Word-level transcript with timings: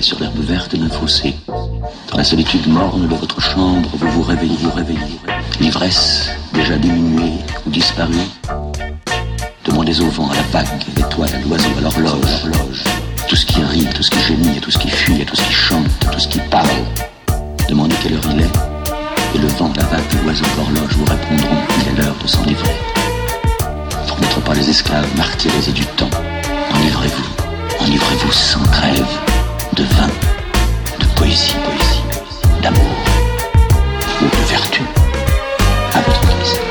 sur 0.00 0.18
l'herbe 0.18 0.40
verte 0.40 0.74
d'un 0.74 0.88
fossé, 0.88 1.36
dans 2.10 2.18
la 2.18 2.24
solitude 2.24 2.66
morne 2.66 3.06
de 3.06 3.14
votre 3.14 3.40
chambre, 3.40 3.88
vous 3.92 4.10
vous 4.10 4.22
réveillez, 4.22 4.56
vous 4.60 4.72
réveillez. 4.72 5.20
L'ivresse, 5.60 6.30
déjà 6.52 6.76
diminuée 6.76 7.34
ou 7.64 7.70
disparue, 7.70 8.16
demandez 9.64 10.00
au 10.00 10.08
vent, 10.08 10.28
à 10.30 10.34
la 10.34 10.42
vague, 10.50 10.66
à 10.66 10.98
l'étoile, 10.98 11.30
à 11.32 11.38
l'oiseau, 11.46 11.68
à 11.78 11.80
l'horloge, 11.80 12.44
l'horloge. 12.44 12.84
Tout 13.28 13.36
ce 13.36 13.46
qui 13.46 13.62
rit, 13.62 13.86
tout 13.94 14.02
ce 14.02 14.10
qui 14.10 14.18
gémit, 14.20 14.56
et 14.56 14.60
tout 14.60 14.72
ce 14.72 14.78
qui 14.78 14.88
fuit, 14.88 15.20
et 15.20 15.24
tout 15.24 15.36
ce 15.36 15.44
qui 15.44 15.52
chante, 15.52 15.86
et 16.02 16.12
tout 16.12 16.20
ce 16.20 16.26
qui 16.26 16.40
parle. 16.50 16.66
Demandez 17.68 17.94
quelle 18.02 18.14
heure 18.14 18.28
il 18.32 18.40
est, 18.40 19.36
et 19.36 19.38
le 19.38 19.46
vent, 19.46 19.70
la 19.76 19.84
vague, 19.84 20.02
l'oiseau, 20.24 20.44
l'horloge 20.56 20.96
vous 20.96 21.04
répondront 21.04 21.56
qu'il 21.68 21.88
est 21.88 22.02
l'heure 22.02 22.16
de 22.20 22.26
s'enivrer. 22.26 22.74
Pour 24.08 24.18
n'être 24.18 24.40
pas 24.40 24.54
les 24.54 24.68
esclaves 24.68 25.16
martyrisés 25.16 25.72
du 25.72 25.86
temps, 25.86 26.10
enivrez-vous, 26.74 27.84
enivrez-vous 27.84 28.32
sans 28.32 28.64
trêve 28.72 29.06
de 29.78 29.84
vin, 29.84 30.08
de 30.98 31.06
poésie, 31.14 31.54
poésie, 31.64 32.02
d'amour 32.60 32.82
ou 34.20 34.24
de 34.24 34.44
vertu. 34.48 34.82
À 35.94 36.00
votre 36.00 36.26
guise. 36.26 36.67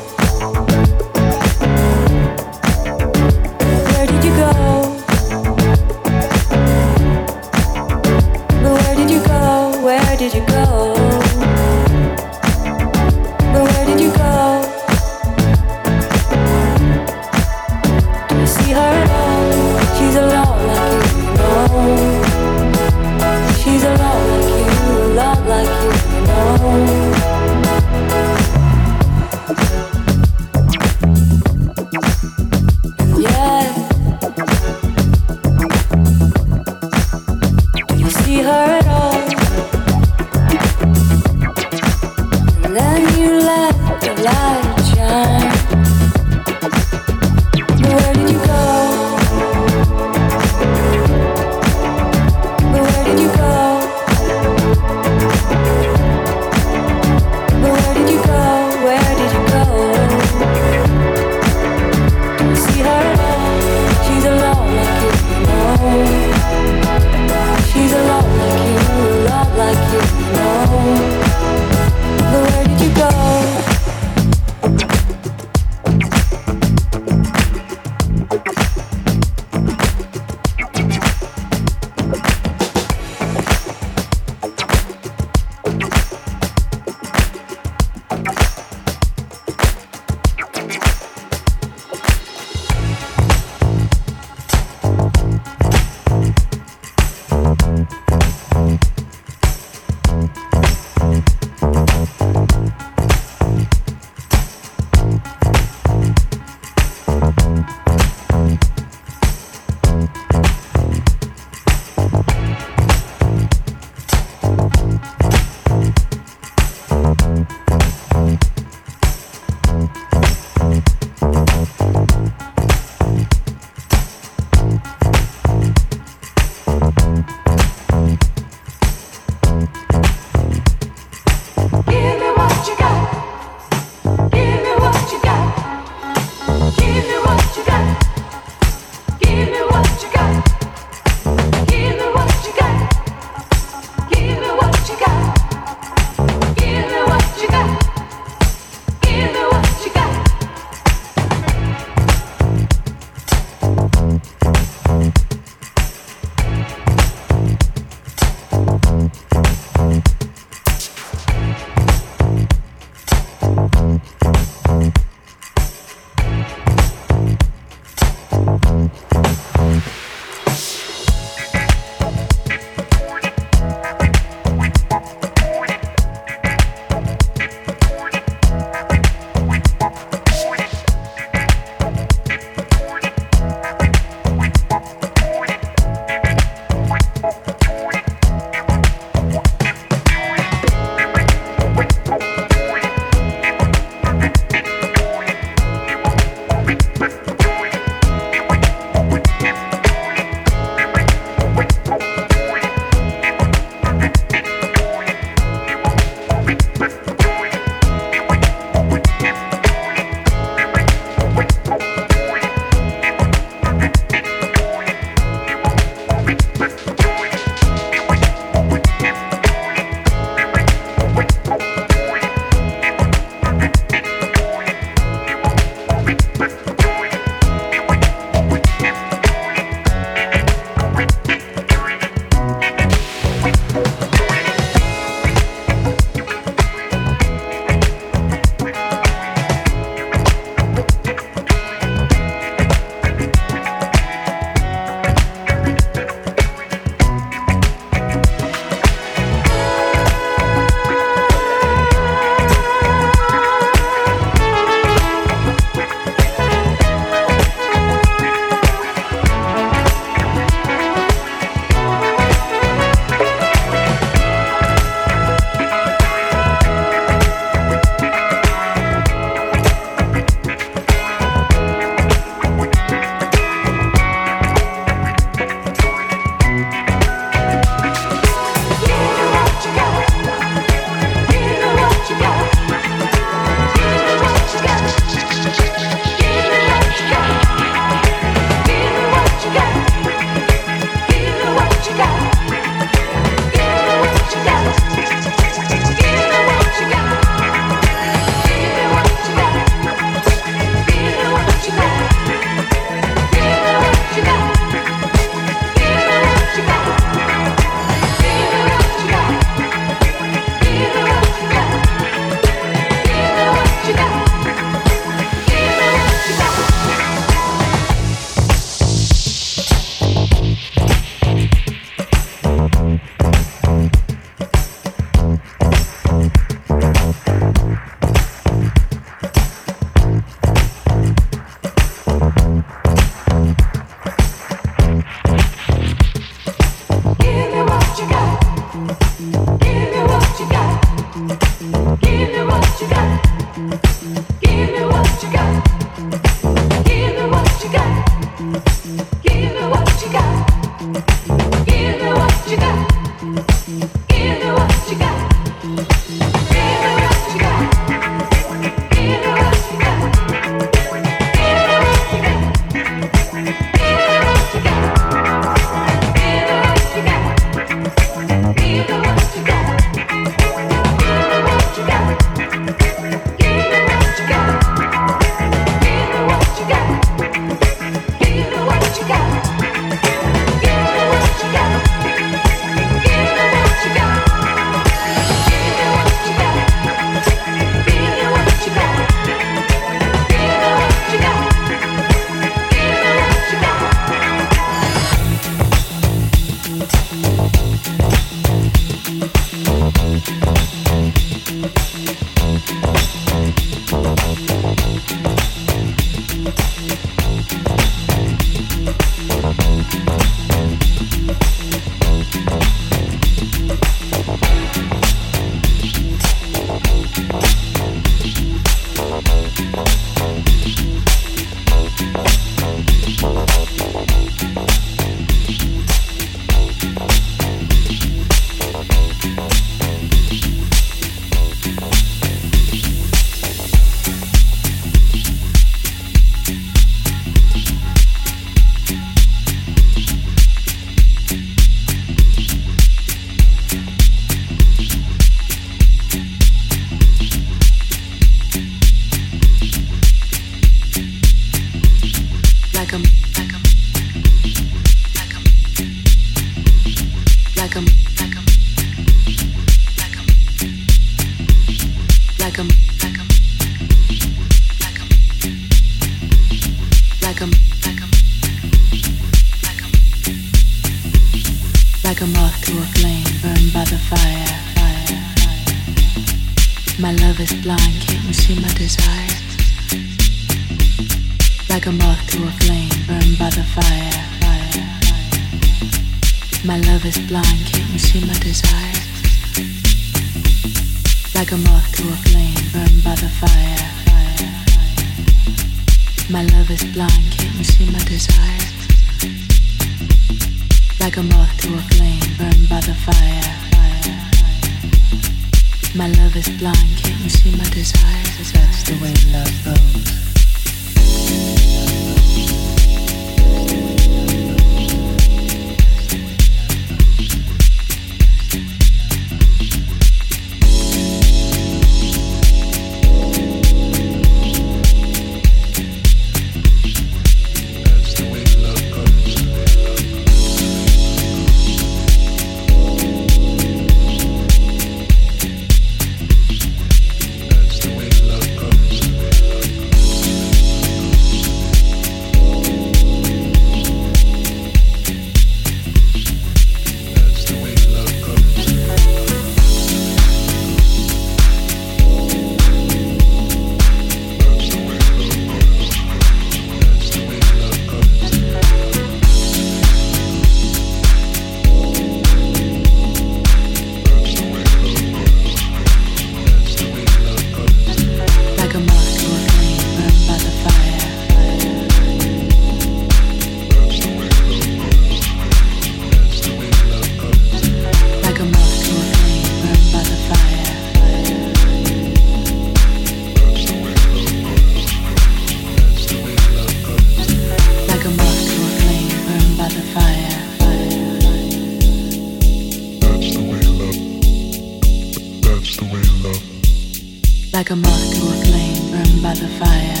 like 597.60 597.70
a 597.72 597.76
moth 597.76 598.14
to 598.14 598.22
a 598.22 598.36
flame 598.46 598.90
burned 598.90 599.22
by 599.22 599.34
the 599.34 599.46
fire. 599.60 600.00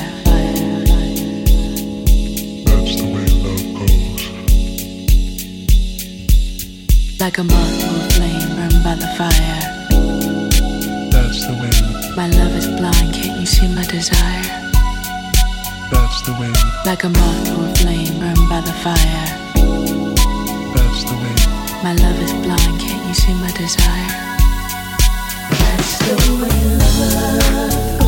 That's 2.64 2.94
the 2.96 3.04
way 3.12 3.26
love 3.44 3.66
goes. 3.76 4.22
Like 7.20 7.36
a 7.36 7.44
moth 7.44 7.80
to 7.80 7.88
a 8.00 8.08
flame 8.16 8.50
burned 8.56 8.82
by 8.82 8.94
the 8.94 9.08
fire. 9.18 9.60
That's 11.12 11.40
the 11.44 11.52
way. 11.60 11.76
My 12.16 12.28
love 12.30 12.56
is 12.56 12.66
blind, 12.66 13.12
can't 13.12 13.38
you 13.38 13.44
see 13.44 13.68
my 13.68 13.84
desire? 13.84 14.70
That's 15.90 16.22
the 16.22 16.32
way. 16.40 16.52
Like 16.86 17.04
a 17.04 17.10
moth 17.10 17.44
to 17.44 17.52
a 17.62 17.74
flame 17.74 18.18
burned 18.20 18.48
by 18.48 18.62
the 18.62 18.72
fire. 18.84 19.26
That's 20.74 21.04
the 21.04 21.14
way. 21.22 21.36
My 21.84 21.92
love 21.92 22.22
is 22.22 22.32
blind, 22.32 22.80
can't 22.80 23.06
you 23.06 23.12
see 23.12 23.34
my 23.34 23.52
desire? 23.52 24.29
the 26.00 26.14
love. 26.78 27.99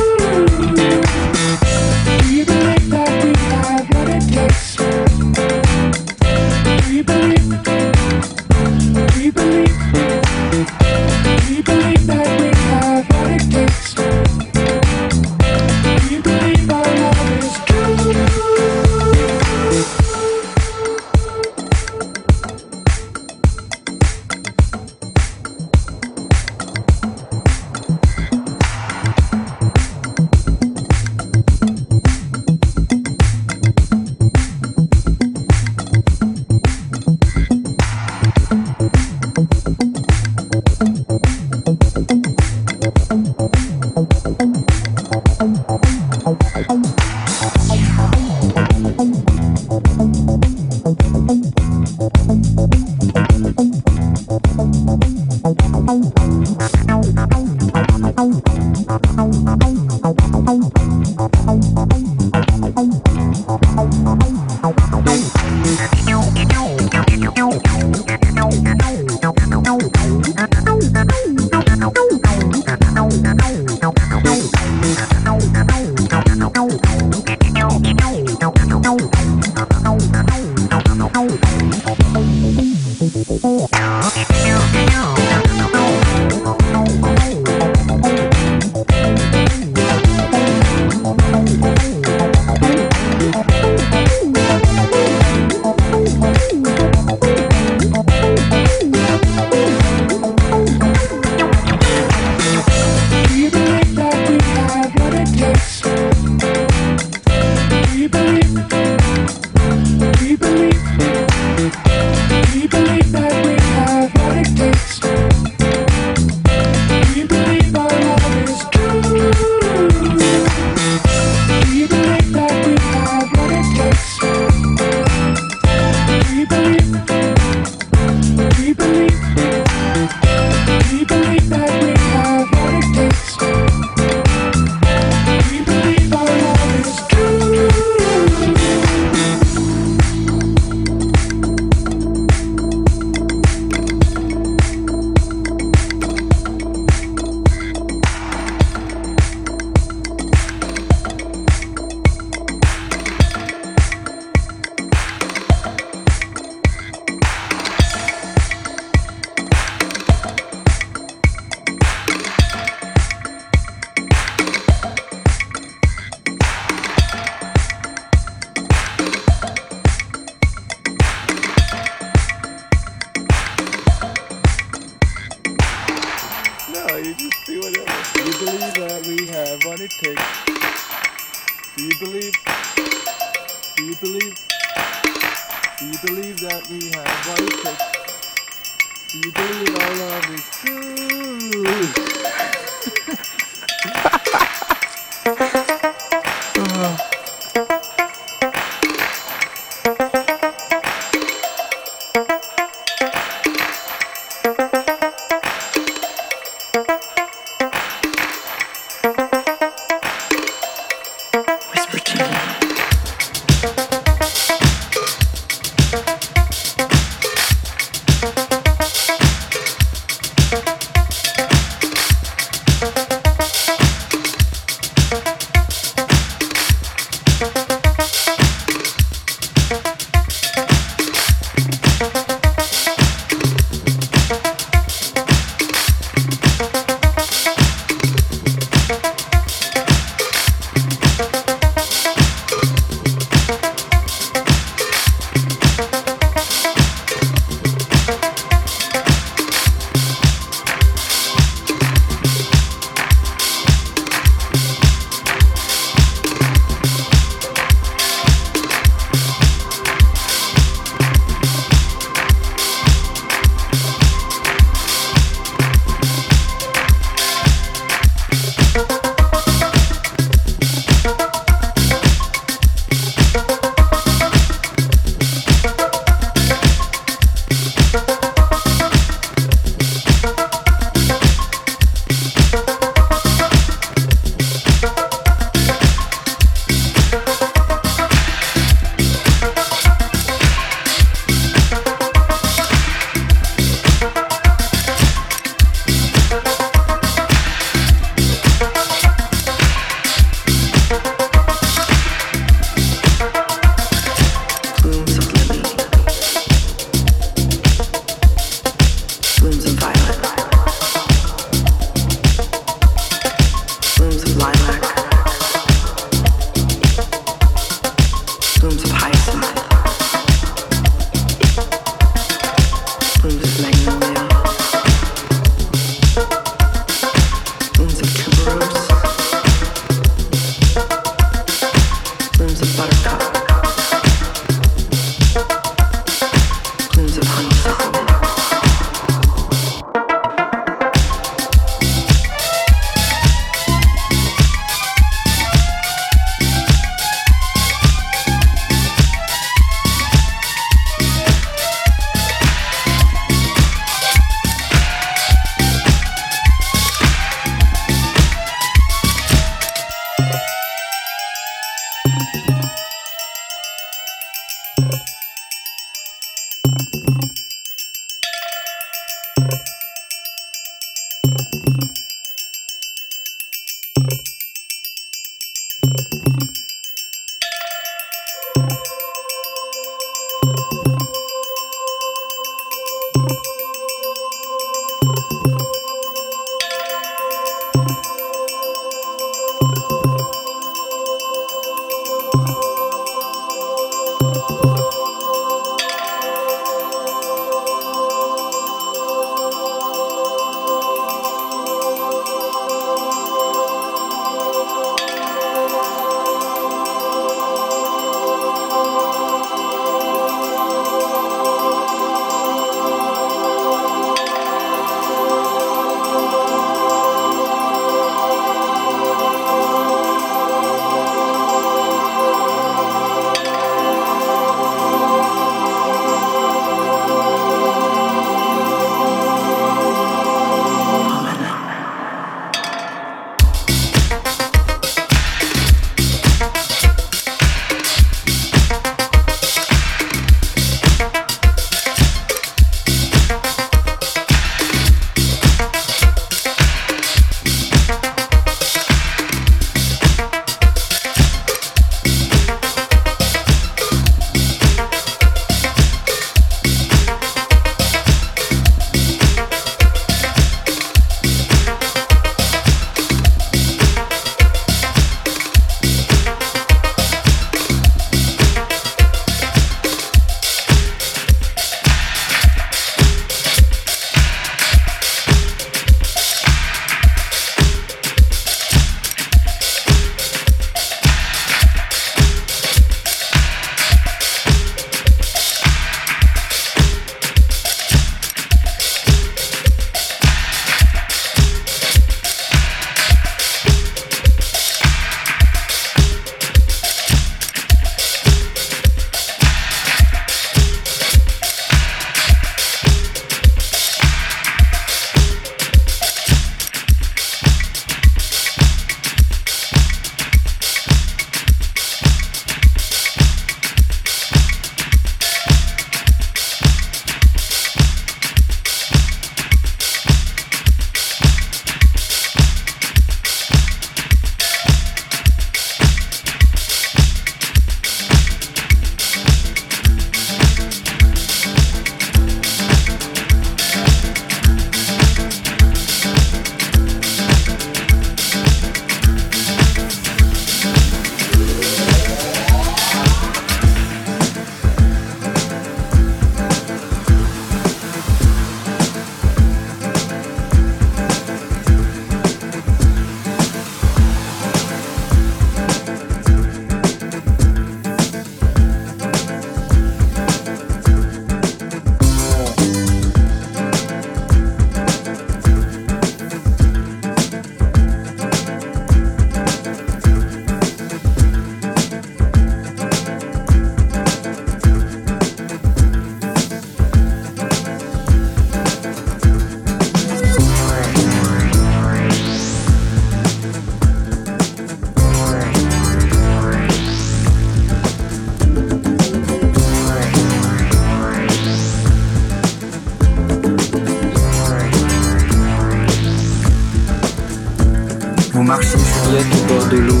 marche 598.51 598.75
en 598.75 598.79
fillette 598.79 599.33
au 599.33 599.53
bord 599.53 599.67
de 599.69 599.77
l'eau. 599.77 600.00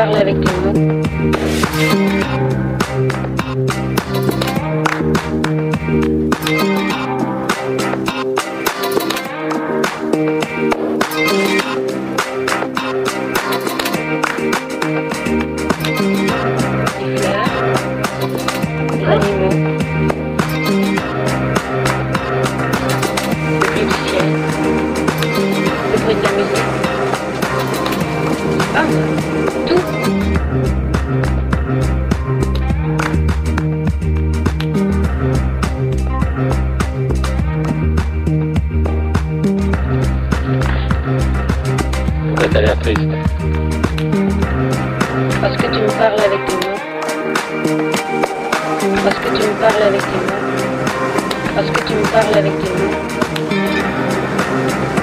Carla 0.00 0.24
de 0.24 0.39
Música 53.30 54.99